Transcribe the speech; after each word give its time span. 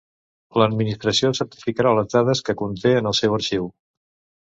L'Administració 0.61 1.31
certificarà 1.41 1.93
les 1.99 2.11
dades 2.17 2.43
que 2.49 2.59
conté 2.65 2.97
en 3.03 3.15
el 3.15 3.19
seu 3.25 3.41
arxiu. 3.41 3.73